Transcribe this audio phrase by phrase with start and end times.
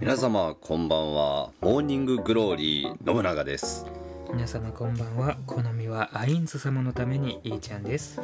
[0.00, 1.50] 皆様こんばんは。
[1.60, 3.86] モーニンググローリー信長です。
[4.32, 5.36] 皆様こんばんは。
[5.46, 8.20] 好みはアインズ様のためにいいちゃんです。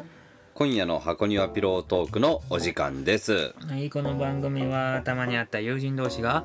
[0.54, 3.52] 今夜の箱庭ピロートークのお時間です。
[3.66, 6.44] はいこの番組はたまにあった友人同士が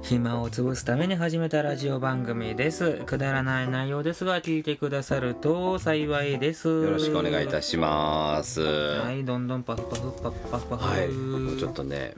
[0.00, 3.02] 暇を潰すために始めたラジオ番組です。
[3.04, 6.68] くだらない内容ですが聞いてくださると幸いです。
[6.68, 8.62] よろしくお願いいたします。
[8.62, 12.14] ははいどんどんパフパフパフパフパフいもうちょっとね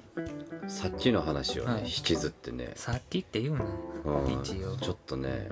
[0.69, 1.83] さっきの話をね、はい。
[1.83, 3.65] 引きずってね、さっきって言うな。
[4.05, 4.41] うん。
[4.41, 4.77] 一応。
[4.77, 5.49] ちょっとね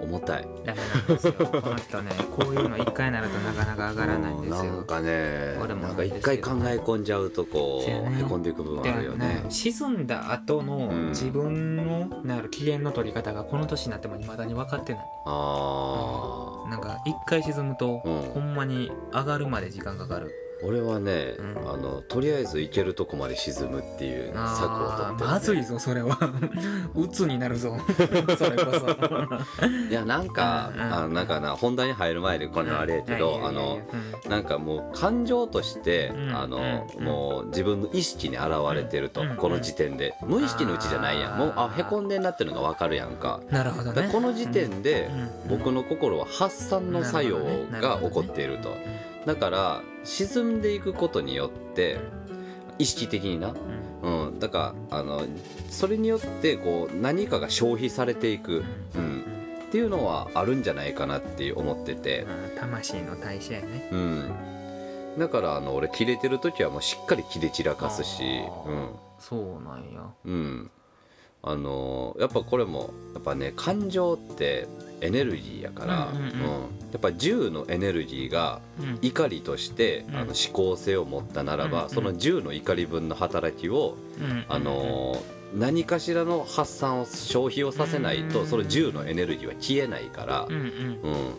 [0.00, 0.48] 重たい。
[0.64, 1.32] ダメなんですよ。
[1.32, 4.64] この人ねこういうの一回になるとなかなか上がらないんですよ。
[4.64, 11.08] なんかね俺もなんか一回考え込んじゃうとこうねへこんでいく部分あるよね沈んだ後のうん。
[11.08, 15.04] 自分のなる機嫌の取り方がこの年になっても未だに分かってない。
[15.26, 18.20] あなんか一回沈むと、うん。
[18.34, 20.26] ほんまに上がるまで時間かかる。
[20.26, 21.70] ー俺はね、うん。
[21.70, 26.18] あのとりあえず行けるとこまで沈むっていう策をあ取ってる、ーまずいぞそれは。
[26.94, 27.76] 鬱になるぞ
[28.36, 29.68] それこそ。
[29.90, 30.92] いやなんか、うんうん。
[30.94, 33.78] あのなんかな本題に入る前でこのあれやけど、うんあの
[34.24, 34.30] うん。
[34.30, 37.04] なんかもう感情として、うんあの、うん。
[37.04, 40.14] もう自分の意識に現れてると、うんこの時点で。
[40.26, 41.38] 無意識のうちじゃないやん。
[41.38, 43.40] もうあへこんでんなってるのが分かるやんか。
[43.50, 44.08] なるほどね。
[44.10, 47.38] この時点で、うん僕の心は発散の作用
[47.70, 48.76] が起こっていると
[49.26, 51.98] だから沈んでいくことによって
[52.78, 53.54] 意識的にな、
[54.02, 55.22] うん、だからあの
[55.70, 59.24] それによってこう何かが消費されていく、うん、
[59.68, 63.88] っていうのはあるんじゃないかなって思ってて、うん魂の代謝やね。
[63.92, 64.32] うん、
[65.18, 68.88] だからあの俺キレてる時はもうしっかりキレ散らかすし、あー。
[69.20, 70.00] そうなんや。
[70.24, 70.70] うんうん、
[71.42, 74.66] あのやっぱこれもやっぱね感情って
[75.00, 76.30] エネルギーやから、うんうんうん。
[76.30, 78.98] やっぱ10のエネルギーがうん。
[79.02, 80.16] 怒りとして、うん。
[80.16, 81.90] あの思考性を持ったならば、うんうん。
[81.90, 90.60] その10の怒り分の働きを、うんあのー何かしらの発散を消費をさせないと、うんその10のエネルギーは消えないから、うんうん。
[90.60, 91.34] うん。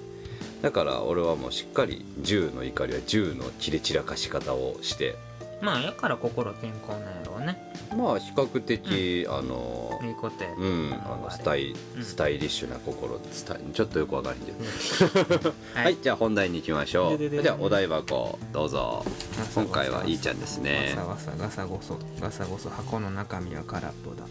[0.64, 5.16] だから俺はもうしっかり10の怒りは10の切れ散らかし方をして
[5.62, 7.74] まあやから心健康なんやろうね。
[7.96, 10.52] まあ比較的、あのーいいことや。
[10.58, 12.03] うん、あのスタイうん。
[12.03, 15.50] スタイリッシュな心スタイちょっとよくわからへんけど。
[15.75, 17.18] ははい、じゃあ本題に行きましょう。
[17.18, 19.06] じゃあお題箱どうぞ。
[19.53, 20.94] 今回はいいちゃんですね。
[20.96, 24.26] ガサガサガサゴソガサゴソ箱の中身は空っぽだ。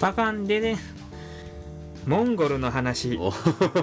[0.00, 0.78] パカンでね
[2.06, 3.18] モンゴルの話。
[3.18, 3.32] お。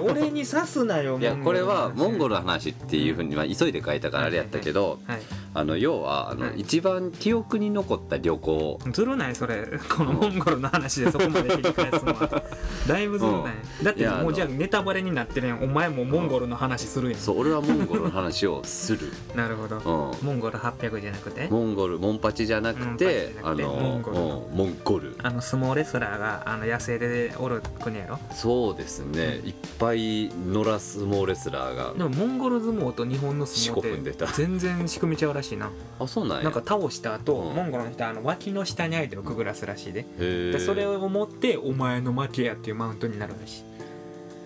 [0.02, 5.20] 俺に刺すなよいやこれはモンゴルルの話っていうふうに、まあ、急いで書いたからあれやったけどはい
[5.58, 6.60] あの要はあの、はい。
[6.60, 8.78] 一番記憶に残った旅行。
[8.92, 9.66] ずるないそれ。
[9.90, 12.42] このモンゴルの話でそこまで切り返すのは。
[12.86, 13.42] だいぶずるない、
[13.82, 15.62] だっていやあのもうじゃあネタバレになってるやん。
[15.64, 19.78] お前もモンゴルの話するやん、そう俺はモンゴルの話をする、なるほど。
[19.78, 21.48] うん、モンゴル800じゃなくて？
[21.50, 24.24] モンゴルモンパチじゃなくてモンパチじゃなくてあのモンゴルうん
[24.56, 25.16] モンゴル。
[25.22, 28.20] あの相撲レスラーがあの野生でおる国やろ？
[28.32, 29.40] そうですね。
[29.44, 31.94] いっぱい野良相撲レスラーが。
[31.94, 35.70] でもモンゴル相撲と日本の相撲たって全然仕組みちゃうらしいな。
[35.98, 36.44] あそうなんや。
[36.44, 37.54] なんか倒した後、うん。
[37.54, 43.64] モンゴルの人はあの脇の下に相手をくぐらすらしいで,、へでそれをを持ってお前の負けやっていうマウントになるらしい。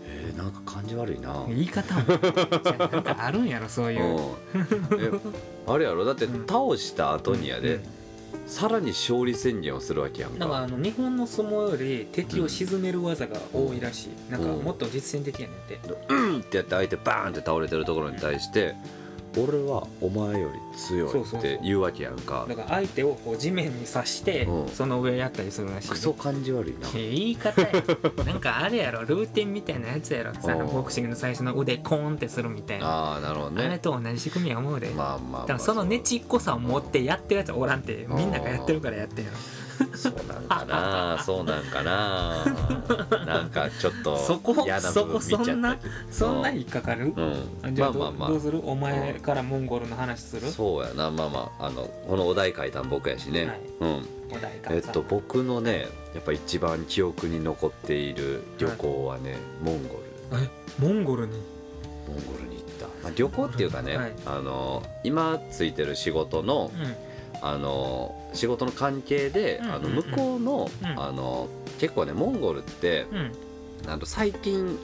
[0.06, 1.44] えーなんか感じ悪いな。
[1.48, 2.02] 言い方も
[2.62, 4.20] じゃあなんかあるんやろそういう、うん。
[5.00, 5.10] え
[5.66, 6.04] あれやろ？
[6.04, 6.46] だってうん。
[6.46, 7.82] 倒した後にやで、うん。
[8.46, 10.52] さらに勝利宣言をするわけやんだか。
[10.52, 14.62] らあかの日本の相撲より敵を沈める技が多いらしい、なんかうん。
[14.62, 18.74] もっと実践的やねんって、うんってやって相手バーンって倒れてるところに対して
[19.36, 21.40] 俺はお前より強いそうそうそう。
[21.40, 22.46] って言うわけやんか。
[22.48, 24.68] だから相手をこう地面に刺して、うん。
[24.68, 26.88] その上やったりするらしいね、クソ感じ悪いな。
[26.92, 27.68] 言い方や。
[28.26, 30.34] なんかあれやろルーティンみたいなやつやろ。
[30.34, 32.86] さあのボクシングの最初の腕コーンってするみたいな。
[32.86, 35.40] ああなるほどあれねと同じ仕組みや思うで、まあまあまあ。
[35.42, 38.04] だからそのねちっこさを持ってやってるやつはおらんて。
[38.04, 38.16] うん。
[38.16, 39.36] みんながやってるからやってんやろ
[39.94, 41.18] そうなんかな。
[41.24, 42.44] そうなんかな。
[43.26, 45.78] なんかちょっとそこそこそんな
[46.10, 47.12] そんな引っかかる？
[47.16, 47.74] うん。
[47.74, 48.28] じゃあど,、まあまあまあ。
[48.30, 48.60] どうする？
[48.64, 50.50] お前からモンゴルの話する？
[50.50, 51.10] そうやな。
[51.10, 53.60] まあまああのこのお題書いたん僕やしね、はい。
[53.80, 54.06] うん。
[54.70, 59.88] えっと僕のねやっぱ一番記憶に残っている旅行はね、モンゴ
[60.32, 60.42] ル。
[60.42, 60.48] え？
[60.78, 61.32] モンゴルに？
[62.08, 64.12] モンゴルに行った、まあ、旅行っていうかね、はい。
[64.26, 67.11] あの今ついてる仕事のうん
[67.42, 70.86] あの仕事の関係で、うんあの向こうの,、うん。
[70.86, 71.48] あの
[71.78, 73.32] 結構ねモンゴルってうん。
[73.86, 74.78] あの最近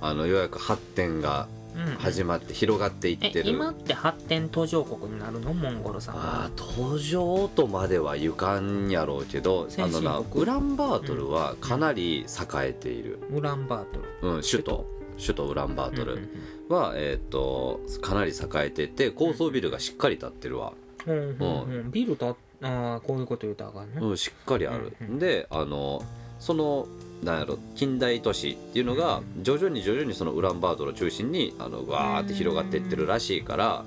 [0.00, 1.96] あのようやく発展がうん。
[1.96, 5.52] 始まって広がっていってる、え今って発展途上国になるの？
[5.52, 6.44] モンゴルさんあは。
[6.44, 14.34] あ登場とまではいかんやろうけどあのな国ウランバートルはかなり栄えている、ウランバートル。
[14.36, 14.86] うん、首都。
[15.18, 15.48] 首都。
[15.48, 16.28] ウランバートル
[16.68, 18.34] は、えー、とかなり栄
[18.66, 20.74] えてて高層ビルがしっかり建ってるわ、
[21.06, 21.90] うんうんうんうん。
[21.90, 23.98] ビールとああこういうこと言うたらあかんね。
[24.00, 26.02] うん、しっかりある、うんうんであの
[26.40, 26.86] その
[27.22, 33.84] なんやろ近代都市っていうのが徐々に徐々にそのウランバートルを中心にあのわーって広がっていってるらしいから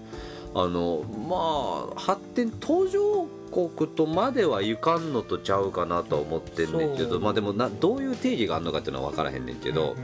[0.56, 9.96] あのまあ発展途上国とまではいかんのとちゃうかなとは思ってんねんけどまあでもなどういう定義があるのかっていうのは分からへんねんけど、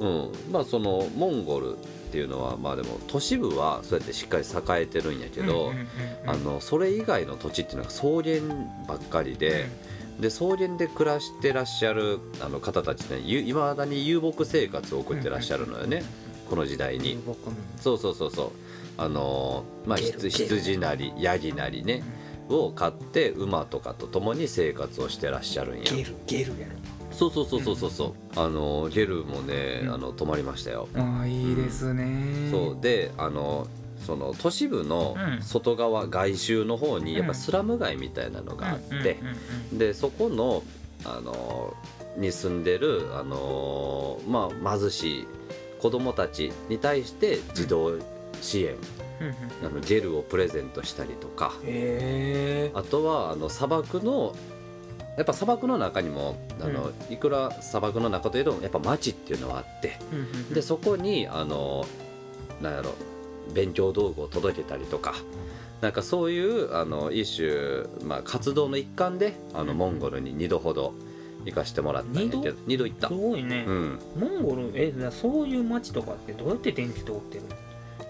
[0.00, 0.22] うんうん。
[0.24, 1.76] うん、まあそのモンゴル
[2.14, 5.72] っていうのはまあでも都市部はそうやってしっかり栄えてるんやけど、
[6.60, 8.38] それ以外の土地っていうのが草原
[8.86, 9.68] ばっかりで。
[10.20, 16.04] で草原で暮らしてらっしゃるあの方たちねいまだに遊牧生活を送ってらっしゃるのよね、
[16.48, 17.18] この時代に、
[17.80, 18.50] そうそうそうそう。
[18.96, 22.04] あのーまあ羊羊なりヤギなりね
[22.48, 25.84] を飼って馬とかと共に生活をしてらっしゃるんや。
[25.90, 27.90] ゲルゲルやろそうそうそうそうそう。
[27.90, 29.94] そうあのーゲルもね、うん。
[29.94, 32.48] あの泊まりましたよ、ああいいですね。
[32.50, 32.78] そう。
[32.80, 33.66] であの
[34.04, 35.42] その都市部のうん。
[35.42, 39.18] 外側、外周の方にやっぱうんスラム街みたいなのがあって、
[39.72, 40.62] でそこの、
[41.04, 41.74] あの
[42.16, 45.26] に住んでる、あのまあ、貧しい
[45.80, 47.98] 子供たちに対して児童
[48.40, 48.74] 支援、
[49.64, 51.52] あのゲルをプレゼントしたりとか。
[52.74, 54.34] あとはあの砂漠の
[55.16, 59.96] やっぱ砂漠の中にもあの、いくら砂漠の中といえどもやっぱ町っていうのはあって
[60.52, 61.86] でそこにあの
[62.60, 62.94] なんやろ
[63.54, 65.14] 勉強道具を届けたりとか
[65.80, 69.78] なんかそういうあの一種、まあ、活動の一環であのうん。
[69.78, 70.94] モンゴルに2度ほど
[71.44, 72.86] 行かしてもらったんやけど2度？
[72.86, 73.08] 行った。
[73.08, 73.64] すごいね。
[73.66, 73.98] うん。
[74.16, 77.48] モンゴルえそういう街とかってどうやって電気通ってるの？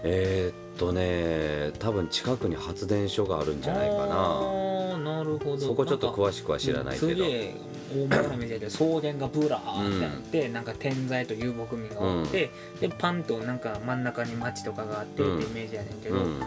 [0.03, 5.59] えーっとね多分近くに発電所があるんじゃないかなああなるほど。
[5.59, 7.07] そこちょっとく詳しくは知らないけど。
[7.07, 7.55] すげえ
[7.93, 12.49] 大まかな道で草原がブラーってあって、なんか点々と遊牧民がおって、
[12.79, 15.41] でパンとなんか真ん中に町とかがあってってうん。
[15.43, 16.39] イメージやねんけど、うん。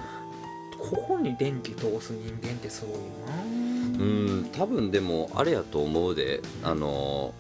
[0.79, 3.35] ここに電気通す人間ってすごいよな。
[3.43, 4.07] う
[4.43, 4.51] ん。
[4.53, 6.41] 多分でもあれやと思うで。
[6.63, 7.35] あの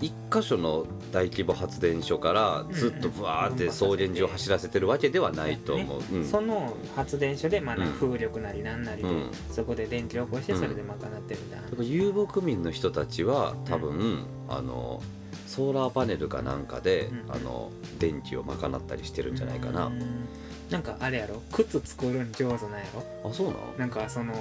[0.00, 6.24] 一箇所の大規模発電所からずっとブワーって草原上を走らせてるわけではないと思う、うん。
[6.24, 8.10] その発電所でまあなんかうん。
[8.10, 9.30] 風力なりなんなりで、うん。
[9.50, 15.00] そこで電気を起こしてそれで賄ってるんだ、だから遊牧民の人たちは多分、あの
[15.46, 17.32] ソーラーパネルかなんかで、うん。
[17.32, 20.00] あの電気を賄ったりしてるんじゃないかな、うん。
[20.70, 21.40] なんかあれやろ？
[21.52, 22.84] 靴作るん上手なんや
[23.22, 23.30] ろ？
[23.30, 23.58] あそうなの？
[23.78, 24.34] なんかその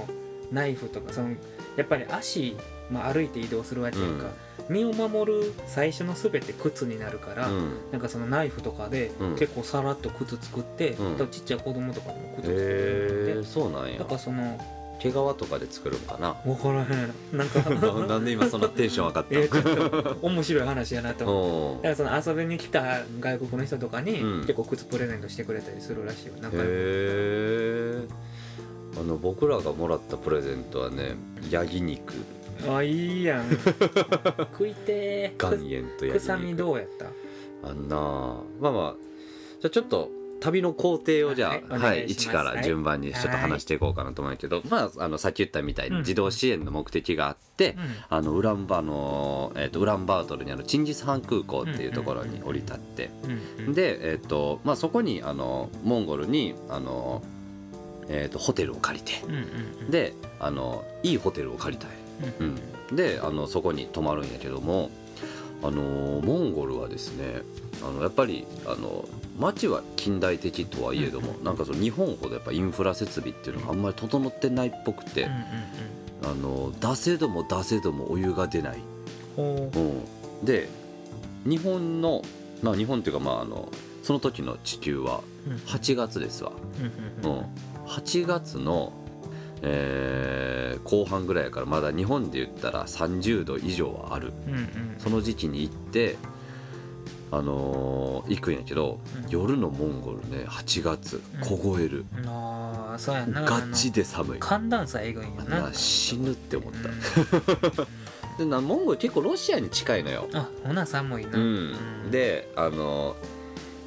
[0.52, 1.30] ナイフとかその
[1.78, 2.58] やっぱり足、
[2.92, 4.28] まあ、歩いて移動するわけやんか、
[4.70, 7.72] 身を守る最初の全て靴になるから、うん。
[7.92, 9.36] なんかそのナイフとかでうん。
[9.36, 11.28] 結構さらっと靴作って、うん。
[11.30, 13.40] ちっちゃい子供とかにも靴作って。
[13.40, 14.00] へそうなんや。
[14.00, 14.60] だからその
[15.00, 16.34] 毛皮とかで作るんかな？
[16.46, 17.14] 分からへん。
[17.38, 17.60] なんか
[18.08, 19.64] なんで今そんなテンション上がったえちょっ
[20.02, 21.76] と面白い話やなと思う。
[21.76, 24.42] うんだからその遊びに来た外国の人とかにうん。
[24.42, 26.34] 結構靴プレゼントしてくれたりするらしいよ。
[26.42, 28.02] なんかへえ
[28.96, 31.16] あの僕らがもらったプレゼントはね
[31.50, 32.14] ヤギ肉
[32.70, 33.50] あいいやん。
[33.50, 37.70] 食いて岩ー塩とヤギ臭み肉どうやった？
[37.70, 37.98] あんな。
[37.98, 38.00] あ
[38.60, 38.96] まあまあ。
[39.62, 40.10] じゃあちょっと
[40.42, 46.02] 旅の工程をじゃはいあ、はいお願いから順番にちょっと話していこうかなと思うけど、まああのさっき言ったみたいにうん。
[46.02, 47.78] 自動支援の目的があって、
[48.10, 53.28] あのウランバの、えー、とウランバートルにあるチンギスハン空港っていうところに降り立って、う
[53.62, 53.66] ん。
[53.68, 53.74] うん。
[53.74, 57.24] で、えーとまあ、そこにあのモンゴルにあの、
[58.10, 59.22] えー、とホテルを借りて。
[59.26, 59.38] うんう
[59.88, 59.92] ん。
[59.92, 61.92] であのいいホテルを借りたい、
[62.40, 62.60] うん。
[62.90, 64.90] うん、であのそこに泊まるんやけども
[65.62, 65.82] あの
[66.22, 67.42] モンゴルはですね
[67.82, 69.06] あのやっぱりあの
[69.40, 75.28] 街は近代的とはいえども、なんかその日本ほどやっぱインフラ設備っていうのがあんまり整ってないっぽくて、
[76.24, 78.78] あの出せども出せどもお湯が出ない、
[79.38, 79.42] う。
[79.42, 79.72] ん。
[80.44, 80.70] で
[81.46, 82.22] 日本の
[82.62, 83.70] まあ日本っていうかまああの
[84.04, 85.58] その時の地球はううん。
[85.58, 86.52] 8月ですわ、
[87.24, 87.46] うん、
[87.88, 88.94] 8月の、
[89.64, 94.34] えー後半ぐらいやからまだ日本で言ったら30度以上はある。
[94.48, 94.96] うんうん。
[94.98, 96.18] その時期に行って
[97.32, 99.30] あのー行くんやけど、うん。
[99.30, 103.42] 夜のモンゴルね8月凍える、ああそうやんな。
[103.44, 104.40] ガチで寒い。
[104.40, 105.62] 寒暖差えぐいんやな。
[105.70, 106.92] な死ぬって思った、う
[107.86, 107.88] ん。
[108.38, 111.38] でなモンゴル結構ロシアに近いのよ、あほな寒いな。
[111.38, 111.76] うん、
[112.12, 113.16] であの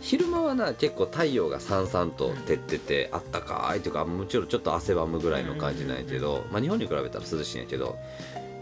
[0.06, 7.98] 昼間はな結構太陽がさんさんと照っててあったかいというかもちろんちょっと汗ばむぐらいの感じなんやけど、まあ、日本に比べたら涼しいんやけど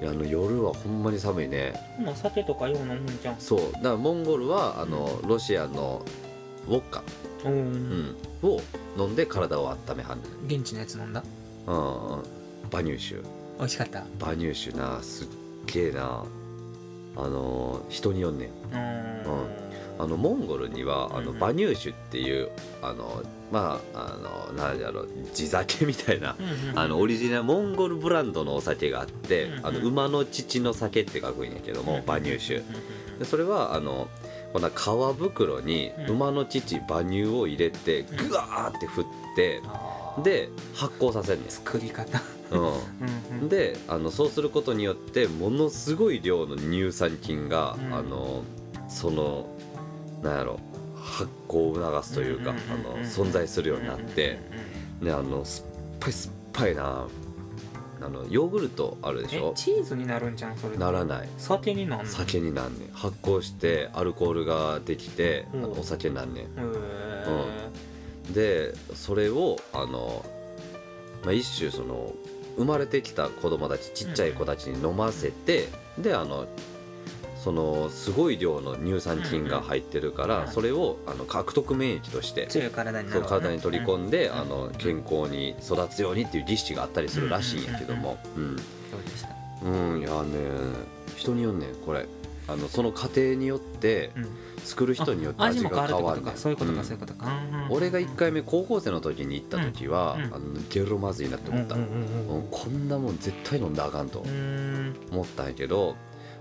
[0.03, 1.75] あの夜はほんまに寒いね。
[2.03, 3.37] まあ酒とかよう飲むんじゃん。
[3.39, 3.73] そう。
[3.75, 6.03] だからモンゴルはあのロシアの
[6.67, 7.03] ウォッカ、
[7.45, 8.61] うん、を
[8.99, 10.47] 飲んで体を温めはんねん。
[10.47, 11.23] 現地のやつ飲んだ？
[11.67, 12.23] うんうん。
[12.71, 13.17] 馬乳酒
[13.59, 14.05] 美味しかった？
[14.19, 15.29] 馬乳酒なすっ
[15.67, 16.25] げえな。
[17.17, 18.49] あの人によんねん。
[18.73, 19.64] うん
[19.99, 22.51] あのモンゴルにはあの馬乳酒っていう
[22.83, 23.23] あの
[23.53, 26.37] まああの何だろう地酒みたいな
[26.75, 32.63] あのオリジナルモンゴルブランドのお酒があってあの馬の乳の酒って書くんやけども馬乳酒
[33.19, 34.09] でそれはあの
[34.55, 36.15] こんな革袋にうん。
[36.15, 38.29] 馬の乳馬乳を入れてうん。
[38.29, 39.61] グワーって振って
[40.23, 42.23] で発酵させんね作り方。
[42.57, 47.95] ん、うん、であのそうすることによってものすごい量の乳酸菌が、うん。
[47.95, 48.45] あの
[48.89, 49.49] その
[50.25, 50.59] なんやろ
[50.97, 54.41] 発酵を促すというか、んんんんあの存在するようになって、
[55.01, 55.69] ね、あの酸っ
[56.01, 57.07] ぱい酸っぱいな
[58.01, 61.29] あのヨーグルトあるでしえょチーズになるんじゃんそれならない。
[61.39, 62.89] 酒になんの酒になんねん。
[62.93, 65.65] 発酵してアルコールができて、うん。
[65.65, 66.45] あのお酒になんねん。
[66.45, 68.35] へー。
[68.35, 70.25] でそれをあの、
[71.23, 72.13] まあ、一種その
[72.57, 76.47] 生まれてきた子供たちちっちゃい子たちに飲ませて、であの
[77.45, 80.49] そのすごい量の乳酸菌が入ってるから、うん。
[80.49, 84.35] それをあの獲得免疫として、強い体に体に取り込んで、うん。
[84.39, 88.17] あの健康に育つようにっていう儀式があったりするらしいんやけども。
[88.35, 88.57] うん。
[90.01, 90.39] いやね
[91.17, 92.07] 人によんねんこれ。
[92.47, 94.29] あのその過程によってうん。
[94.65, 97.29] 作る人によって味が変わるねそういうことんかそういうことか。
[97.69, 104.21] 俺が1回目高校生の時に行った時は、あのゲロまずいなって思った、こんなもん絶対飲んだらあかんと
[105.13, 105.97] 思ったんやけど、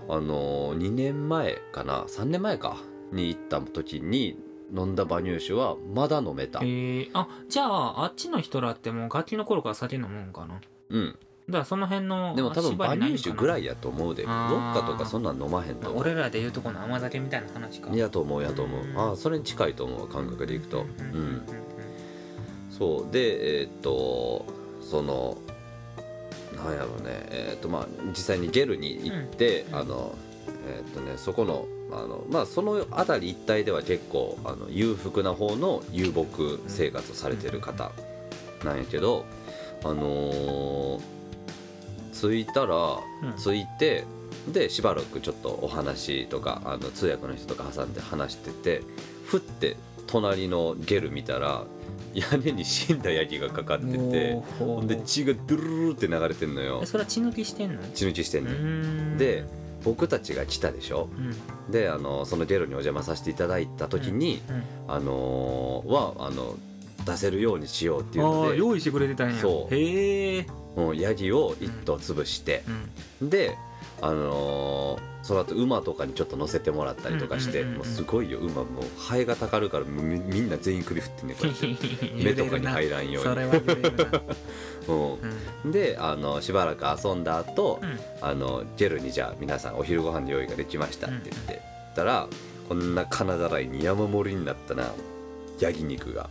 [0.08, 2.76] あのー2年前かな？3年前か。
[3.12, 4.36] に行った時に
[4.74, 10.54] 飲んだ馬乳酒はまだ飲めた、えー、あじゃああっちの人らってもうガキの頃から酒飲むんかな？
[10.54, 14.24] だかうんらその辺のでも多分馬乳酒ぐらいいやと思うで。
[14.24, 16.02] ウォッカとかそんなん飲まへんと思う。
[16.02, 17.94] 俺らでいうとこの甘酒みたいな話か。
[17.94, 18.82] やと思うやと思う。
[18.82, 18.98] うん。
[18.98, 20.80] ああそれに近いと思う感覚でいくと。
[20.80, 21.42] ううんん。
[22.70, 23.12] そう。
[23.12, 24.46] でえーっと
[24.80, 25.36] その
[26.56, 27.26] なんやろうね。
[27.30, 29.74] えーっとまあ実際にゲルに行って、うん。
[29.76, 30.14] あの
[30.68, 36.26] えーっとねそこのあのまあその辺り一帯では結構あの裕福な方の遊牧
[36.66, 37.92] 生活をされてる方
[38.64, 39.24] なんやけど
[39.84, 41.00] あのー
[42.12, 43.34] 着いたらうん。
[43.36, 44.04] 着いて
[44.48, 48.82] でしばらくちょっとお話とかあの通訳の人とか挟んで話してて
[49.26, 49.76] ふって
[50.06, 51.64] 隣のゲル見たら
[52.14, 56.80] 屋根に死んだヤギがかかっててほんで血がドゥルルルって流れてんのよ。
[56.82, 57.82] えそれは血抜きしてんの？
[57.94, 59.18] 血抜きしてんねんん。
[59.18, 59.44] で
[59.84, 61.08] 僕たちが来たでしょ？
[61.16, 61.72] うん。
[61.72, 64.62] であのそのゲルにお邪魔させていただいた時に、うん。
[64.88, 66.56] あのーはあの
[67.04, 68.52] 出せるようにしようっていうあので。
[68.52, 69.40] あ用意してくれてたんや。
[69.40, 69.74] そう。
[69.74, 70.46] へえ
[70.94, 72.64] ヤギを一頭潰して、
[73.20, 73.30] うん。
[73.30, 73.56] で
[74.00, 77.86] あのーその後馬とかにちょっと乗せてもらったりとかして、うんうんうんうん。
[77.86, 83.30] もうすごいよ馬もうハエがたかるからみみんな全員首振ってんねこうやって目とかに入らんように。
[83.32, 84.92] う
[85.64, 85.70] うん。
[85.70, 87.98] ん、であのしばらく遊んだ後、うん。
[88.20, 91.62] あのゲルにじゃあ皆さんお昼ご飯の用意ができましたって言って
[91.96, 92.28] たら
[92.68, 94.92] こんな金だらいに山盛りになったな
[95.58, 96.28] ヤギ肉が。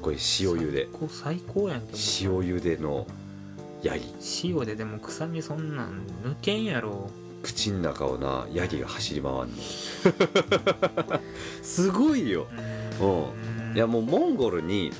[0.00, 0.88] これ塩ゆで。
[0.90, 1.82] 最高最高やん
[2.22, 3.06] 塩ゆでの
[3.84, 4.06] ヤギ。
[4.44, 7.10] 塩ででも臭みそんなん抜けんやろ。
[7.42, 9.48] 口の中をなヤギが走り回んの
[11.62, 12.46] すごいよ。
[13.00, 13.76] うん。
[13.76, 14.90] いやもうモンゴルに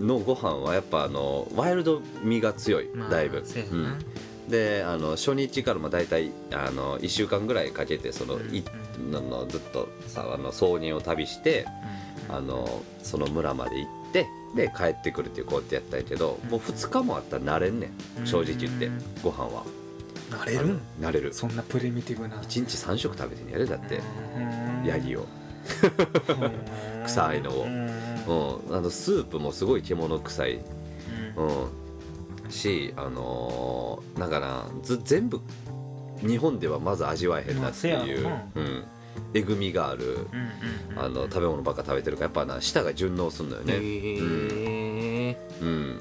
[0.00, 2.88] のご飯はやっぱあのワイルド味が強い。
[2.92, 3.98] まあだいぶ、そううん、
[4.48, 8.54] であの初日からも大体あの1週間ぐらいかけてその、うん。
[8.54, 8.64] い
[9.14, 11.66] あのずっとさあの草原を旅して
[12.28, 12.36] うん。
[12.36, 14.26] あのその村まで行ってで
[14.76, 17.90] 帰ってくるっていう工程やったんやけどもう2日もあったら慣れんね
[18.22, 18.26] ん。
[18.26, 19.64] 正直言ってうんご飯は。
[20.30, 20.70] なれるん？
[20.70, 21.32] あの慣れる。
[21.32, 22.36] そんなプリミティブな。
[22.36, 24.00] 1日3食食べてんやれだって。
[24.84, 25.20] ヤギを。
[25.20, 27.04] うん。
[27.04, 27.64] 臭いのを。
[27.64, 27.86] うん。
[28.68, 28.76] うん。
[28.76, 30.60] あのスープもすごい獣臭い。
[31.36, 31.62] うん。
[32.44, 35.40] うん、し、あのーだからず全部
[36.20, 38.84] 日本ではまず味わえへんなっていう、まあうん、
[39.34, 40.50] えぐみがあるうん
[40.92, 46.00] うんあの食べ物ばっか食べてるからやっぱな舌が順応すんのよね、へえうん、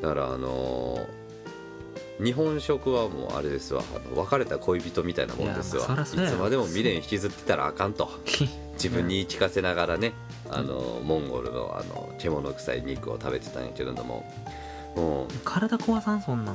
[0.00, 1.22] だからあのー
[2.22, 3.82] 日本食はもうあれですわ。
[3.94, 5.88] あの別れた恋人みたいなもんですわ。
[5.88, 8.08] まいつまでも未練引きずってたらあかんと。
[8.74, 10.12] 自分に言い聞かせながらね
[10.50, 14.24] あのモンゴルのあの獣臭い肉を食べてたんやけれども、
[14.96, 16.54] うん、体壊さんそんなん。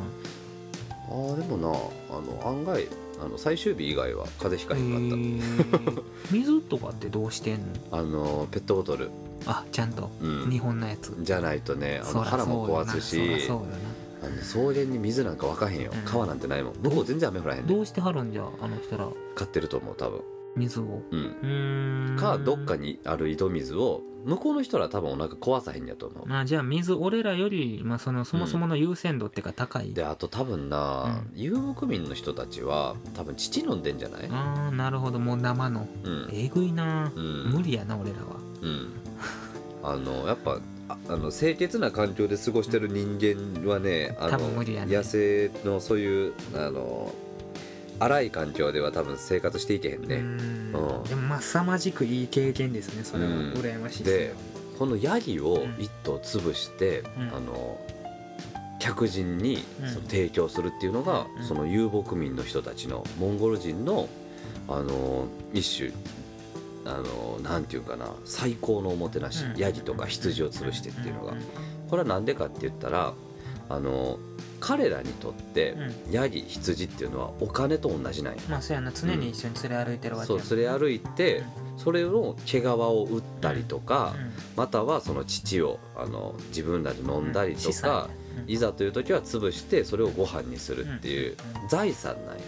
[1.09, 2.87] あーでもなあの案外
[3.19, 7.97] あの最終日以外は風邪ひかへんかった、水とかってどうしてんの？
[7.97, 9.09] あのペットボトル、
[9.45, 10.09] あちゃんと？
[10.21, 10.49] うん。
[10.49, 11.15] 日本のやつ。
[11.19, 13.65] じゃないとねあの腹も壊すしそうよ
[14.23, 15.91] あの草原に水なんか湧かへんよ。
[15.93, 16.01] うん。
[16.05, 16.73] 川なんてないもん。
[16.81, 19.07] 向こう全然雨降らへんねどうしてはるんじゃあの人ら。
[19.35, 20.21] 買ってると思う多分
[20.57, 21.01] 水を。
[21.11, 21.19] うん。
[21.19, 26.27] うーんかどっかにある井戸水を向こうの人らは多分お腹壊さへんやと思う。
[26.27, 34.27] まあじゃあ水俺らより、まあ、そのそもそもの優先度っていうか高い、であと多分な、う遊牧民の人たちは多分乳飲んでんじゃない？
[34.29, 35.19] ああなるほど。
[35.19, 35.87] もう生の。
[36.03, 36.29] うん。
[36.33, 37.51] えぐいな、うん。
[37.51, 38.35] 無理やな俺らは。
[38.61, 38.93] うん。
[39.83, 40.59] あのやっぱ
[40.89, 44.93] ああの清潔な環境で過ごしてる人間はねあ多の分無理やね。
[44.93, 47.13] 野生のそういうあの
[47.99, 50.97] 荒い環境では多分生活していけへんね、うーん。
[50.99, 51.03] うん。
[51.03, 53.53] でもまあ凄まじくいい経験ですねそれは、うん。
[53.53, 54.33] 羨ましいで
[54.77, 55.75] このヤギをうん。
[55.83, 57.29] 一頭潰して、うん。
[57.35, 57.79] あの
[58.79, 59.89] 客人にうん。
[59.89, 61.43] その提供するっていうのが、うん。
[61.43, 64.07] その遊牧民の人たちのモンゴル人の
[64.67, 65.91] あの一種。
[66.85, 69.57] あのなんていうかな最高のおもてなし、うん。
[69.57, 71.37] ヤギとか羊を潰してっていうのが、ん。
[71.89, 73.13] これは何でかって言ったら
[73.67, 74.19] あの
[74.67, 76.11] 彼らにとってうん。
[76.11, 78.91] ヤギ羊っていうのはお金と同じなんや、まあそうやな。
[78.91, 81.43] 常に一緒に連れ歩いてるわけそう連れ歩いて
[81.77, 84.31] それの毛皮を売ったりとか、うん。
[84.57, 88.09] またはその乳をあの自分らで飲んだりとか、
[88.45, 88.51] うん。
[88.51, 91.67] いざという時は潰してそれをご飯にするっていううん。
[91.69, 92.41] 財産なんや、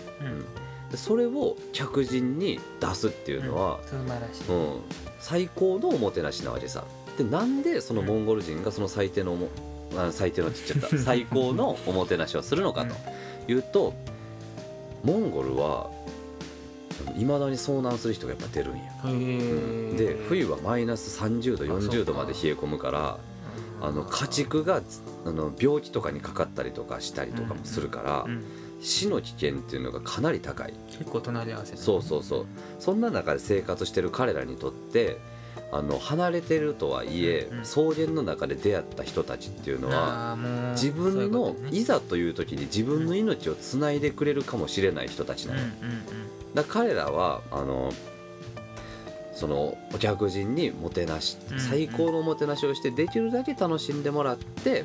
[0.92, 0.98] うん。
[0.98, 4.82] それを客人に出すっていうのは、素晴らしい、うん。
[5.20, 6.84] 最高のおもてなしなわけさ。
[7.18, 9.50] でなんでそのモンゴル人がその最低のおも
[9.98, 10.98] あ最低のって言っちゃった。
[11.04, 12.96] 最高のおもてなしをするのかと。
[13.52, 13.94] いうと
[15.04, 15.90] モンゴルは
[17.16, 19.96] いまだに遭難する人がやっぱ出るんや、へー。
[19.96, 23.18] で冬はマイナス30度あそうか40度まで冷え込むから
[23.82, 24.82] あの家畜が
[25.26, 28.44] あの病気とかにかかったりとかしたりとかもするから、うん。
[28.82, 30.74] 死の危険っていうのがかなり高い。
[30.90, 31.84] 結構隣り合わせだね。
[31.84, 32.46] そうそうそう。
[32.80, 35.18] そんな中で生活してる彼らにとって
[35.72, 37.64] あの離れてるとはいえ、うんうん。
[37.64, 40.38] 草原の中で出会った人たちっていうのは
[40.72, 45.60] 自分のいざという時に自分の命をつないでくれるかもしれない人たちなの、
[46.56, 47.94] だ彼らはあの
[49.34, 54.84] そのお客人にもてなし、うん最高のおもてなしをしてできるだけ楽しんでもらって、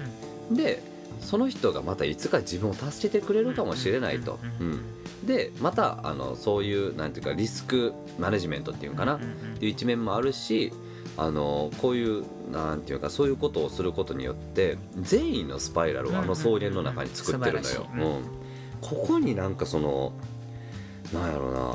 [0.50, 0.83] で
[1.25, 4.38] その人がまたいつか自分を助けてくれるかもしれないと。
[4.61, 4.81] うんうん
[5.25, 9.19] でまたあのそういうなんていうかリスクマネジメントっていうのかな、っ
[9.59, 10.71] ていう一面もあるし
[11.16, 17.87] あのこういうなんていうかそういうことをすることによって善意のスパイラルをあの草原の中に作ってるのよ。
[17.95, 18.23] うん。
[18.81, 20.12] ここになんかその
[21.12, 21.72] なんやろうな。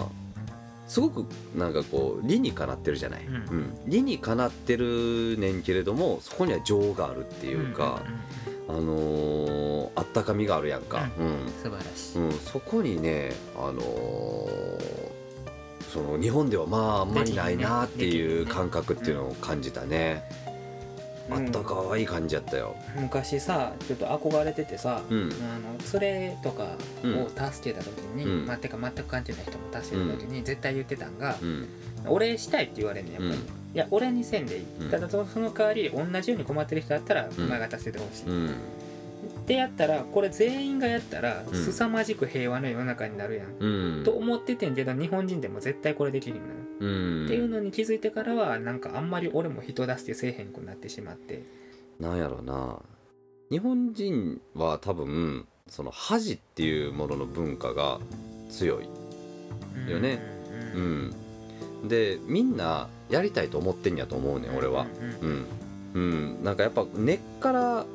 [0.88, 3.36] すごくなんかこう理にかなってるじゃない、うん。
[3.36, 3.80] うん。
[3.86, 8.02] 理にかなってるねんけれどもそこには情があるっていうか、
[8.70, 11.52] あのーあったかみがあるやんか、うん。
[11.62, 15.00] 素晴らしい、うん、そこにね、あのー
[15.92, 20.24] その日本ではまああんまりないなっていう感覚っていうのを感じたね、
[21.32, 22.76] あったかい感じやったよ。
[22.96, 25.30] 昔さちょっと憧れててさ、うん。
[25.42, 26.66] あの連れとか
[27.04, 28.46] を助けた時に、うん。
[28.46, 31.68] まあ、てか全く関係ない人も助けた時に絶対言ってたんがう、ん。
[32.06, 34.90] 俺したいって言われんねんやっぱり、うんいや俺にせんでいい、うん。
[34.90, 37.30] ただその代わり同じように困ってる人だったらん。
[37.38, 38.48] お前が助けてほしい、うん。
[38.50, 38.52] っ
[39.46, 41.54] てやったらこれ全員がやったらうん。
[41.56, 44.04] 凄まじく平和な世の中になるやん、うん。
[44.04, 46.88] と思っててんけど日本人でも絶対これできるんだよ、う
[47.24, 47.26] ん。
[47.26, 51.44] っていうのに気づいてからはなんかあんまり俺も人助けせえへんくなってしまって。
[52.00, 52.80] なんやろうな。
[53.52, 58.00] 日本人は多分その恥っていうものの文化が
[58.50, 58.86] 強い
[59.88, 60.22] よね。
[60.74, 60.82] うん。
[60.82, 61.16] うん
[61.84, 64.86] でみんなやりたいと思ってんやと思うねん俺は。
[65.22, 65.46] うん
[65.94, 67.86] うん、うん、なんかやっぱ根っから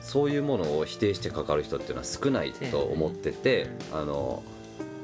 [0.00, 4.42] そういうものを否定してかかる人っていうのは少ないと思ってて、あの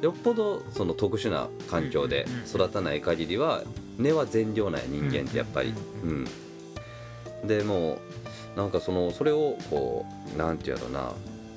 [0.02, 3.62] よっぽどその特殊な環境で育たない限りは
[3.98, 6.28] 根は善良な人間ってやっぱり、ううん
[7.46, 7.98] でも
[8.56, 11.12] うなんかそのそれをこうなんていうのな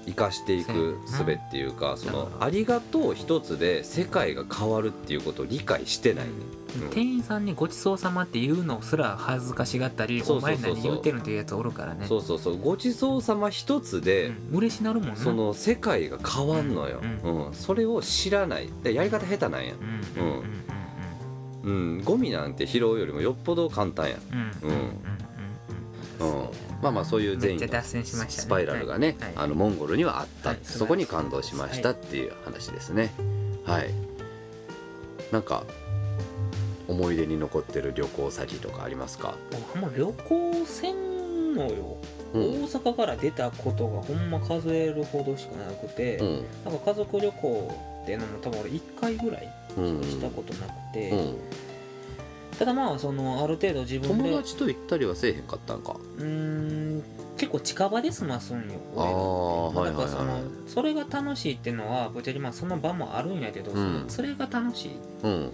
[0.07, 6.57] 生かしていく術っていうかそのありがとう一つで世界が変わるっていうことを理解してないね、うん
[6.91, 12.05] 店員さんにごちそうさまって言うのすら恥ずかしがったりお前何言ってるっていうやつおるからね。
[12.05, 12.57] そうそうそう。
[12.59, 14.57] ごちそうさま一つで、うん。
[14.57, 15.15] 嬉しなるもんな。
[15.15, 18.69] その世界が変わんのよ、ううんそれを知らない。
[18.83, 19.73] でやり方下手なんや。
[19.73, 20.31] うんうん
[21.63, 24.17] うんうんゴミなんて拾うよりもよっぽど簡単や。
[24.17, 24.19] ん。
[24.31, 24.79] うんうんうん
[26.19, 26.31] うん。
[26.31, 26.41] うん。
[26.41, 28.45] うんまあまあそういう善意のめっちゃ脱線しましたね。
[28.45, 29.33] スパイラルがね、はい。
[29.35, 33.11] あのモンゴルにはあった、はいそこに感動しましたっていう話ですね。
[33.65, 33.93] はい、
[35.31, 35.63] なんか
[36.87, 41.97] 思い出に残ってる旅行先とかありますか、僕も旅行せんのよ、
[42.33, 42.41] うん。
[42.41, 46.45] 大阪から出たことがほんま数えるほどしかなくて、うん。
[46.63, 51.37] なんか家族旅行っていうのも多分俺1回ぐらいうんしたことなくて、うん、
[52.57, 55.95] ただまあそのある程度自分で友達と行ったりはせえへんかったんか？
[56.17, 57.03] うーん
[57.37, 58.63] 結構近場で済ますんよ
[58.95, 59.03] ああ
[59.79, 64.05] 俺はいはいそのそれが楽しいっていうのはぶっちゃけまあその場もあるんやけど、うん。
[64.07, 64.91] それが楽しいい
[65.23, 65.51] うん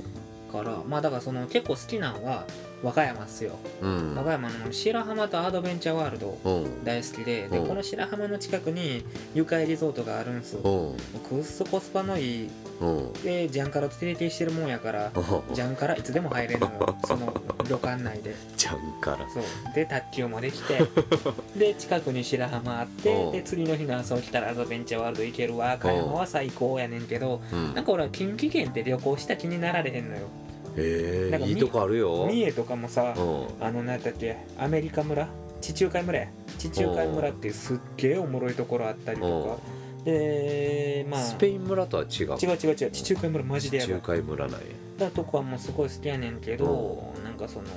[0.52, 2.46] からまあだからその結構好きなのは
[2.84, 4.16] 和歌山っすよ、うん。
[4.16, 6.84] 和歌山の白浜とアドベンチャーワールドうん。
[6.84, 7.68] 大好きででうん。
[7.68, 10.60] この白浜の近くに愉快リゾートがあるんすよ。
[10.70, 11.20] うん。
[11.22, 12.50] くっそコスパのいい
[12.82, 13.14] うん。
[13.24, 15.12] でジャンカラと提携してるもんやから
[15.54, 16.98] ジャンカラいつでも入れるのよ。
[17.08, 17.34] その
[17.70, 18.36] 旅館内で。
[18.58, 19.44] ジャンからそう。
[19.74, 20.80] で卓球もできて
[21.56, 23.32] で近くに白浜あってうん。
[23.32, 27.74] で次の日の朝起きたらアドベンチャーワールド行ける和歌山は最高やねんけどうん。
[27.74, 30.28] なんか俺は近畿圏って旅行した気になられへんのよ
[30.76, 32.28] へなんかえいいとこあるよ。
[32.28, 33.66] 三重とかもさうん。
[33.66, 35.28] あの何だっけアメリカ村？
[35.62, 36.28] 地中海村や。
[36.58, 40.04] 地中海村っていうすっげえおもろいところあったりとか。
[40.04, 41.20] でまあ。
[41.22, 42.28] スペイン村とは違う。
[42.42, 42.92] 違う違う違う。
[42.92, 43.96] 地中海村マジでやばい。
[43.96, 44.66] 中海村なんや。
[44.98, 47.68] だとこはもうすごい好きやねんけどなんかその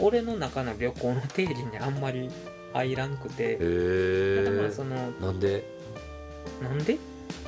[0.00, 2.28] 俺の中の旅行の定義にあんまり
[2.72, 3.58] 入らんくて。
[3.60, 5.64] へだからそのなんで？
[6.62, 6.98] なんで？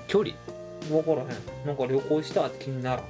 [0.06, 0.36] 距離？
[0.88, 1.28] 分からへん。
[1.66, 3.02] なんか旅行したって気になら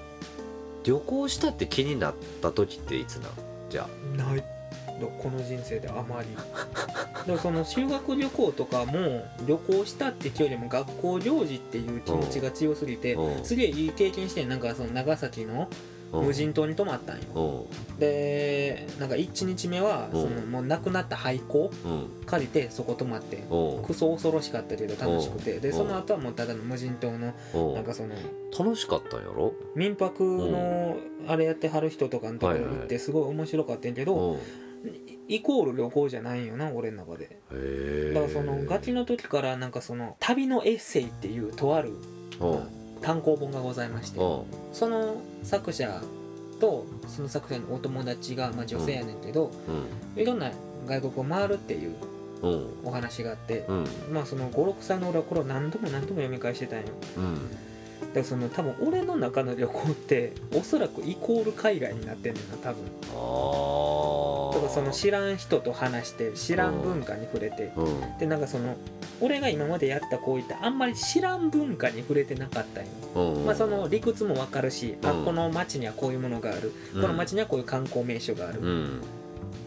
[0.87, 3.33] 旅行したって気になった時っていつなん？
[3.68, 4.44] じゃんない。
[5.18, 6.29] この人生であまり。
[6.35, 13.44] だからその修学旅行とかも旅行したって気よりも学校行事っていう気持ちが強すぎてうん。
[13.44, 15.66] すげえいい経験してんなんかその長崎のあ
[16.12, 17.66] 無人島に泊まったんよ。
[17.90, 17.99] うん。
[17.99, 20.23] でなんか1日目はうん。
[20.23, 22.27] そのもう亡くなった廃校うん。
[22.27, 23.38] 借りてそこ泊まって。
[23.51, 23.85] うん。
[23.85, 25.59] クソ恐ろしかったけど楽しくて。
[25.59, 25.75] でうん。
[25.75, 27.75] その後はもうただの無人島のうん。
[27.75, 28.14] なんかその
[28.59, 29.53] 楽しかったんやろ？
[29.75, 30.97] 民泊の
[31.29, 34.38] あれやってはる人とかのところ行ってすごい面白かったんやけどうん。
[35.29, 37.40] イコール旅行じゃないんよな俺の中で。
[38.14, 41.90] だからそのガキの時からなんかその旅のエッセイっていうとある
[42.40, 44.22] うん単行本がございましてう。
[44.22, 46.02] んその作者
[46.61, 49.50] とその作者のお友達がまあ女性やねんけど
[50.16, 50.50] いろんな
[50.87, 51.94] 外国を回るっていう
[52.85, 53.85] お話があってうん。
[54.12, 56.87] まあその56歳の俺はこれを何度も何度も読み返してたんよ。
[57.18, 57.35] うん。
[58.00, 62.82] だからその多分俺の中の旅行っておそらくイコール海外になってんねんな多分。
[63.14, 68.18] ああだからその知らん人と話して知らん文化に触れてうん。
[68.18, 68.76] でなんかその
[69.20, 75.24] 俺が今までやったこういったあんまり知らん文化に触れてなかったんよ、うんまあその理屈もわかるし、あうん。
[75.24, 79.00] この町にはこういうものがある、この町にはこういう観光名所がある、うん。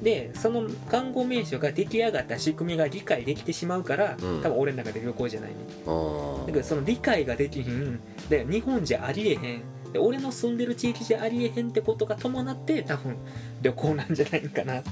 [0.03, 4.41] でその観光名所が出来上がった仕組みが理解できてしまうから、うん。
[4.41, 5.55] 多分俺の中で旅行じゃないね。
[5.87, 7.99] あだからその理解ができひん。
[8.29, 9.61] で日本じゃありえへん。
[9.91, 13.17] で俺の住んでる地域じゃありえへんってことが伴って多分
[13.63, 14.83] 旅行なんじゃないかな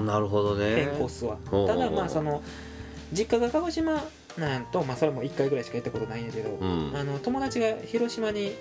[0.00, 0.74] なるほどね。
[0.74, 2.42] 変更数はうんただまあその
[3.12, 4.02] 実家が鹿児島
[4.38, 6.92] なんとまあそれも1回ぐらいしか行ったことないんやけど、うん。
[6.94, 8.54] あの友達が広島に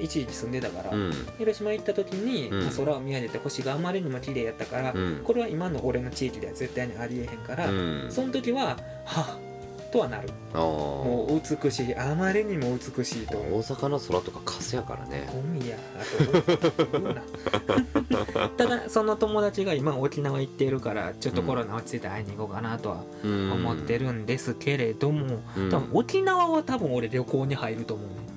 [0.00, 1.12] 一時期住んでたから、うん。
[1.38, 2.64] 広島行った時に、うん。
[2.64, 5.20] まあ空を見上げて星があまりにも綺麗やったから、うん。
[5.24, 8.06] これは今の俺の地域では絶対にありえへんから、うん。
[8.08, 9.51] その時ははっ
[9.92, 10.28] とはなる。
[10.54, 13.36] もう美しいあまりにも美しいと。
[13.38, 15.28] 大阪の空とかカスやからね。
[15.32, 16.26] ゴミやあ
[16.74, 17.14] と言う。
[17.14, 17.22] な
[18.56, 25.70] ただその友達が今沖縄行っているからちょっとコロナ落ち着いて会いに行こうかなとは思思ってるんですけれども、うん。
[25.70, 28.32] 多分沖縄は多分俺旅行に入ると思う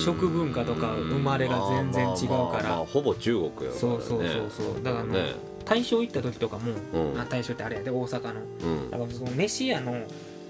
[0.00, 2.76] 食文化とか生まれが全然違うから。
[2.76, 3.78] ほぼ中国やからね。
[3.78, 4.82] そうそうそうそう。
[4.82, 5.34] だからねね。
[5.64, 7.20] 大正行った時とかも、うん。
[7.20, 8.40] あ大正ってあれやで大阪の。
[8.64, 8.90] うん。
[8.90, 9.94] だからその飯屋の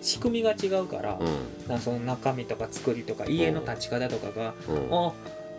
[0.01, 1.19] 仕組みが違うから,、
[1.69, 1.81] うん。
[1.81, 4.89] その中身とか作りとか家の立ち方とかが、うん。
[4.93, 5.13] あ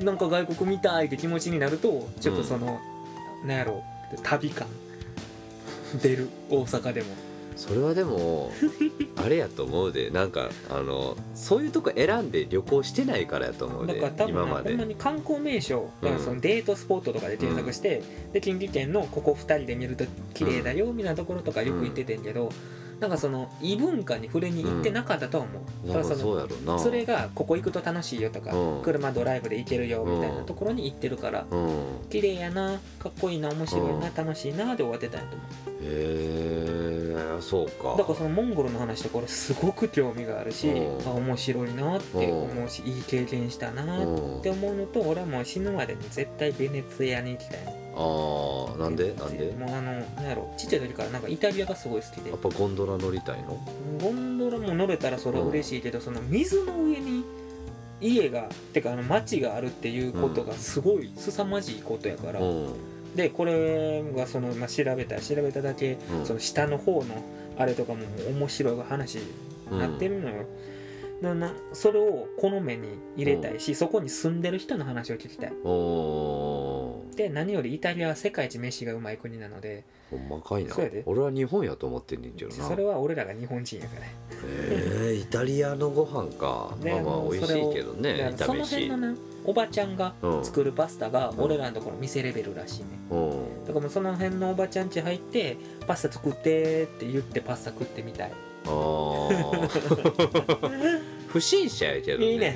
[0.03, 2.79] なんか外国みたいって気持ちになるとちょっとその、
[3.45, 3.83] なんやろ
[4.23, 4.67] 旅感
[6.01, 7.07] 出る大阪でも。
[7.55, 8.51] それはでも
[9.23, 10.09] あれやと思うで。
[10.09, 14.71] なんかあのそういうとこ選んで旅行してないからやと思うでだから多分今まで。
[14.71, 18.01] なほんまに観光名所だからそのデートスポットとかで検索して、
[18.33, 22.49] で近畿圏のここ2人で見ると綺麗だよみたいなところとかよく行っててんけど、
[23.01, 28.81] なんかその異文化に触れに行ってなかったとは思う、なんかだからそのそれがここ行くと楽しいよとか、うん。
[28.83, 31.85] 車ドライブで行けるよみたいなところに行ってるから、うん。
[32.11, 37.95] 綺麗やなかっこいいな面白いな、うん楽しいなで終わってたんやと思へえそうか。
[37.95, 41.07] うだからそのモンゴルの話とか俺すごく興味があるし、うん。
[41.07, 43.87] あ面白いなって思うし、いい経験したなっ
[44.41, 47.59] て思うのと俺はもう死ぬまでに絶対ベネツィアに行きたい。
[47.93, 49.13] ああなんで？
[49.15, 49.51] なんで？
[49.53, 52.29] もうあのなんやろちっちゃい時からなんかイタリアがすごい好きで。
[52.29, 53.59] やっぱゴンドラ乗りたいの？
[54.01, 57.25] ゴンドラも乗れたらそれは嬉しいけど、その水の上に
[57.99, 62.73] 家がてかあの町があるっていうことがすごい凄まじいことやから、うん
[63.15, 66.25] でこれがその、まあ、調べたら調べただけ、うん。
[66.25, 67.23] その下の方の
[67.57, 69.19] あれとかも面白い話
[69.69, 70.45] になってるのよ、
[71.21, 75.53] だなそれをこの目に入れたいし、そこに住んでる人の話を聞きたい。
[75.63, 75.69] お
[77.15, 80.73] で何よりイタリアは世界一飯がうまい国なのでほんまかいな。
[80.73, 81.03] そうやで。
[81.05, 82.67] 俺は日本やと思ってんねんけどな。
[82.67, 84.05] それは俺らが日本人やから。
[84.43, 86.75] えー、イタリアのご飯か。
[86.81, 90.45] ねまあまあ美味しいけどねその辺のなおばちゃんがうん。
[90.45, 91.39] 作るパスタがうん。
[91.41, 92.87] 俺らのところ店レベルらしいね。
[93.09, 93.65] うん。
[93.65, 98.31] だからもうその辺のおばちゃん家入ってパスタ作ってって言ってパスタ食ってみたい
[101.27, 102.25] 不審者やけどね。
[102.25, 102.55] いいね。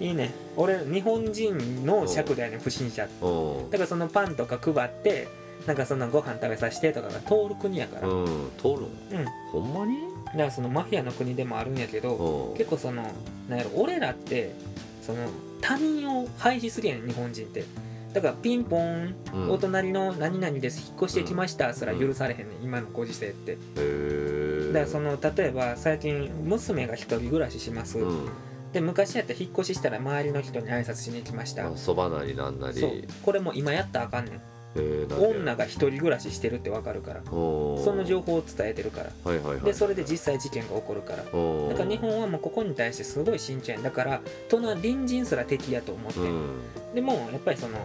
[0.00, 0.34] いいね。
[0.56, 3.70] 俺日本人の尺だよね不審者うん。
[3.70, 5.28] だからそのパンとか配って
[5.66, 8.24] なんかそのご飯食べさせてとかが通る国やから、うん。
[8.24, 9.26] うん通るん。
[9.52, 9.98] ほんまに？
[10.26, 12.56] だからそのマフィアの国でもあるんやけど、うん。
[12.56, 13.10] 結構その
[13.48, 14.54] なんやろ俺らって
[15.02, 15.18] その
[15.60, 17.64] 他人を排除するやん日本人って。
[18.12, 19.50] だからピンポン、うん。
[19.50, 23.52] お隣の何々です引っ越してきましたすら許されへんねん今のご時世って。
[23.52, 28.28] へえだからその例えば最近娘が一人暮らしします、うん。
[28.72, 33.08] で昔やったら引っ越ししたら周りの人に挨拶しに行きました、あそばなりなんなり。
[33.22, 34.40] これも今やったらあかんねん。
[34.76, 37.22] 女が一人暮らししてるってわかるから。
[37.24, 39.10] その情報を伝えてるから。
[39.24, 39.64] はいはいはい。
[39.64, 41.18] でそれで実際事件が起こるから。
[41.18, 43.82] だから日本はもうここに対してすごい慎重やん。
[43.82, 46.18] だから隣隣人すら敵やと思って。
[46.20, 46.94] る、うん。
[46.94, 47.78] でもやっぱりその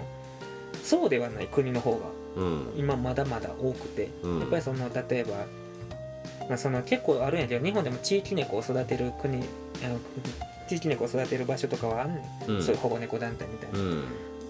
[0.83, 1.97] そうではない国の方が
[2.35, 2.73] うん。
[2.75, 4.39] 今まだまだ多くて、うん。
[4.39, 5.45] やっぱりその例えば、
[6.49, 9.99] まあ、その結構あるんやけど日本でも地域猫を育てる国あの
[10.67, 12.61] 地域猫を育てる場所とかはあんねん、うん。
[12.63, 14.03] そういう保護猫団体みたいな、っうん。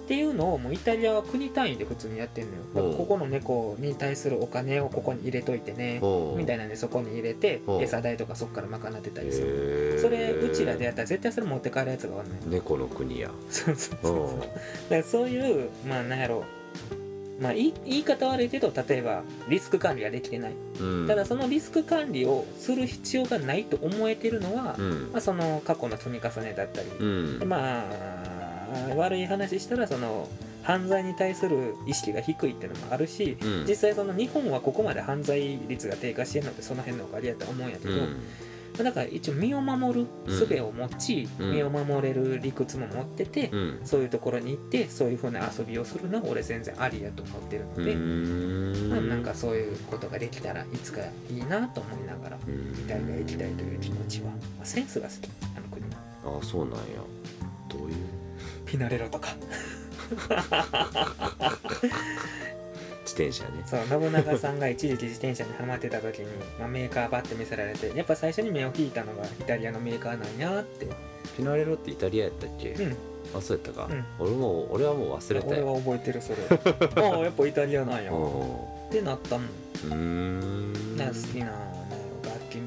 [0.07, 2.93] ていうのをもうイタリアは国単位で普通にやってんのよ。
[2.97, 6.01] ここの猫に対するお金をここに入れといてね
[6.35, 7.77] みたいなんでそこに入れてう。
[7.77, 9.99] ん餌代とかそこから賄ってたりする。
[10.01, 14.55] それうちらでやったら絶対それ持って帰るやつがおんねん猫の国やそうそうそうおそうだか
[14.89, 16.43] らそういうまあなんやろ
[17.41, 20.53] まあ言い言い方悪いけど例えばリスク管理ができてない。
[20.79, 21.07] うん。
[21.07, 25.11] ただそのリスク管理をする必要がないと思えてるのは、うん。
[25.11, 27.39] まあ、その過去の積み重ねだったり、うん。
[27.39, 30.29] でまあ悪い話したらその
[30.63, 33.65] 犯罪に対する意識が低いっていうのもあるし、うん。
[33.67, 38.17] 実際その日本はここまで犯罪率が低下してるのってその辺のおかげやと思うんやけど、うん
[38.83, 41.51] だから一応身を守る術を持ち、うん。
[41.51, 43.79] 身を守れる理屈も持ってて、うん。
[43.83, 47.95] そういうところに行ってそういう風な遊びをするのは俺全然ありやと思ってるので、
[48.89, 52.39] まあ、なんかそういうことができたらいつかいいなと思いながらイ
[52.87, 55.85] タリア行きたいという気持ちは、まあ、センスが好きあの国
[56.23, 56.77] ああそうなんや。
[57.69, 57.95] どういう？
[58.65, 59.29] ピナレロとか
[63.11, 63.63] 自転車ね。
[63.65, 66.25] そう信長さんが一時期自転車にはまってた時に、
[66.59, 70.87] まあ、メーカーバッて見せられてやっぱ最初に目を引いたのがイタリアのメーカーなんやって
[71.37, 72.71] ピナレロってイタリアやったっけ？
[72.71, 72.95] うん。
[73.33, 73.87] あそうやったか。
[73.89, 74.05] うん。
[74.19, 75.47] 俺も俺はもう忘れた。
[75.47, 76.37] 俺よは覚えてるそれ。
[77.03, 78.11] ああやっぱイタリアなんや。
[78.11, 78.15] っ
[78.89, 79.45] うてなったもん。
[79.45, 79.47] ん
[79.85, 80.97] うーん。
[80.97, 81.45] な好きな
[82.25, 82.61] 楽器の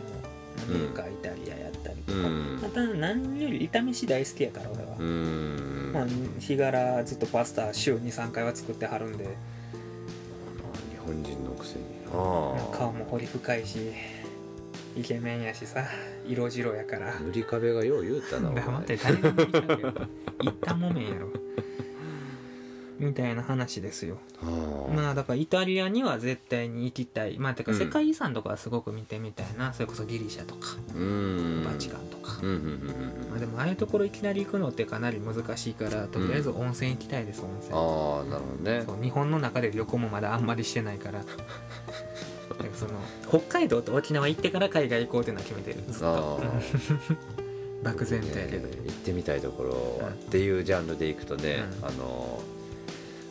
[0.69, 2.59] メーカーイタリアやったりとか、うん。
[2.63, 5.91] また何より炒めし大好きやから俺は、うーん。
[5.93, 6.07] まあ
[6.41, 9.25] 日柄ずっとパスタ週23回は作ってはるんで。
[9.25, 9.31] 日
[11.07, 11.85] 本人のくせに
[12.73, 13.93] 顔も彫り深いし
[14.97, 15.85] イケメンやしさ
[16.27, 17.19] 色白やから。
[17.21, 19.93] 塗り壁がよう言うたな黙って誰が見たけど
[20.41, 21.29] 言ったもめんやろ
[22.99, 24.19] みたいな話ですよ。
[24.95, 27.39] まあだからイタリアには絶対に行きたい。
[27.39, 27.79] まあてかうん。
[27.79, 31.65] 世界遺産とかはすごく見てみたいな、それこそギリシャとかうーん。
[31.65, 37.73] バチカンとか、うんうんうんまあ、でもああいうところいきなり行くのってかなり難しいからとりあえず温泉行きたいです温泉。
[37.73, 38.85] うんああなるほどね。
[38.87, 41.21] そう日本の中で旅行もまだあんまりしてないから。
[42.49, 42.93] だからその
[43.29, 45.83] 北海道と沖縄行ってから海外行こうっていうのは決めてる。
[45.91, 46.43] ずっと。
[47.83, 48.77] 漠然とやけど、ね。
[48.87, 50.01] 行ってみたいところ。
[50.01, 50.07] うん。
[50.09, 51.89] っていうジャンルでいくとね、うん。
[51.89, 52.41] あの「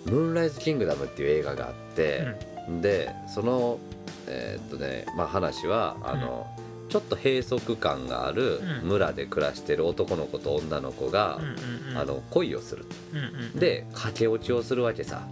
[0.06, 2.28] ムーンライズ・キングダム」っていう映画があって、
[2.82, 3.80] でその
[4.28, 6.48] えーっとねまあ話はあの、
[6.90, 8.90] ちょっと閉塞感があるうん。
[8.90, 11.98] 村で暮らしてる男の子と女の子が、うんうんうん。
[11.98, 12.86] あの恋をする。
[13.14, 13.22] うんう
[13.58, 15.24] んで駆け落ちをするわけさ。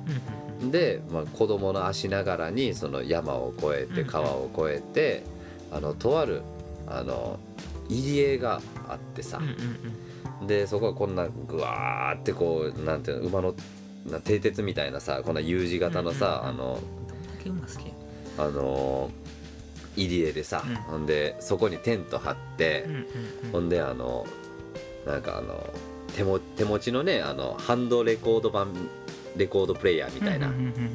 [0.60, 0.72] うんうん。
[0.72, 4.08] で、まあ、子供の足ながらにその山を越えてうん。
[4.08, 5.24] 川を越えて、
[5.72, 6.42] あのとある
[6.88, 7.40] あの
[7.90, 9.52] 入り江があってさ、うんうん
[10.42, 10.48] うん。
[10.48, 13.54] でそこはこんなぐわーってこうなんていうの馬の
[14.06, 16.80] な蹄鉄みたいなさこんな U 字型のさ、あの
[18.38, 19.12] あの
[19.96, 20.76] 入り江でさ、うん。
[20.76, 22.88] ほんでそこにテント張って、
[23.52, 24.26] ほんであの
[25.06, 25.70] なんかあの
[26.16, 28.74] 手も手持ちのねあのハンドレコード版
[29.36, 30.52] レコードプレイヤーみたいな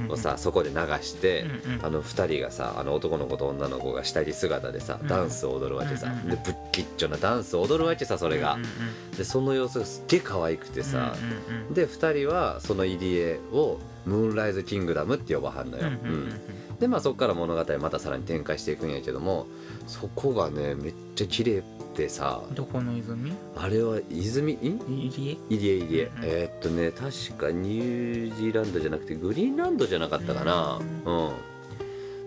[0.08, 1.46] をさそこで流して、
[1.82, 8.58] あの2人がさあの男の子と女の子が下着姿でさうんダンスを踊るわけさ、でぶっきっちょなダンスを踊るわけさそれが、
[9.16, 11.14] でその様子がすっげえ可愛くてさ、
[11.72, 16.32] で2人はその入り江をムーンライズ・キングダムって呼ばはんのよ、うん
[16.80, 19.46] でまあそこから物語またさらに展開していくんやけども
[19.86, 21.62] そこがねめっちゃ綺麗
[21.96, 23.32] でさどこの泉？
[23.56, 24.52] あれは泉？
[24.52, 24.78] ん？
[24.86, 25.54] 入り江？
[25.54, 26.24] 入江入江、うんうん。
[26.24, 30.78] えーっとね確かニュージーランドじゃなくてグリーンランドじゃなかったかな。
[31.06, 31.32] うん、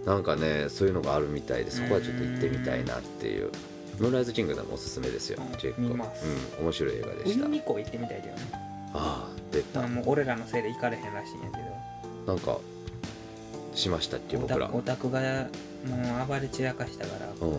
[0.06, 3.52] なんかねそういうのがあるみたいでそこはちょっと行ってみたいなっていう。
[4.00, 5.52] ムーンライズキングダムおすすめですようん。
[5.58, 6.26] 結構見ます。
[6.60, 6.66] うん。
[6.66, 7.46] 面白い映画でした。
[7.46, 8.42] ウィンニコ行ってみたいけどね。
[8.94, 9.88] ああ出た。
[9.88, 11.58] もう俺らのせいで行かれへんらしいんやけ
[12.26, 12.34] ど。
[12.34, 12.58] なんか
[13.80, 14.68] しましたっけオ僕ら。
[14.68, 15.20] タオタクが
[15.86, 17.54] もう暴れ散らかしたからうん。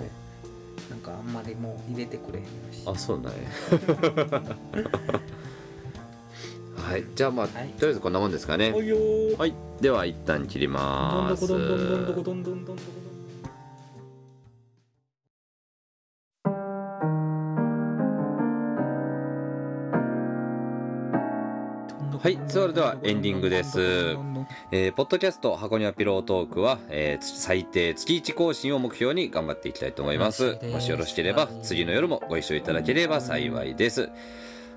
[0.91, 2.79] なんかあんまりもう入れてくれへんらし。
[2.79, 3.39] いあそうなんや。
[6.77, 7.05] はい。
[7.15, 7.69] じゃあまあ、はい。
[7.71, 8.73] とりあえずこんなもんですかね。
[8.73, 11.47] はいでは一旦切ります
[22.23, 23.81] はいそれではエンディングです。
[24.73, 30.59] えーポッドキャスト箱庭ピロートークは、えーつ最低月1更新を目標に頑張っていきたいと思います。
[30.71, 34.11] もしよろしければ次の夜もご一緒いただければ幸いです。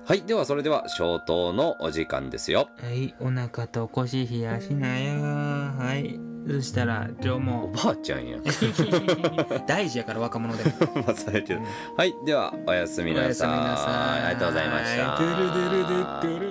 [0.06, 2.68] はいではそれでは消灯のお時間ですよ。
[2.80, 6.18] はいお腹と腰冷やしなやはい。
[6.48, 8.38] そしたら今日おもばあちゃんや。
[9.66, 10.64] 大事やから若者で
[10.96, 11.60] まあそうやけど。
[11.96, 13.26] はいではおやすみなさい。
[13.26, 14.22] おやすみなさい。
[14.24, 14.96] ありがとうございまし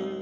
[0.07, 0.12] た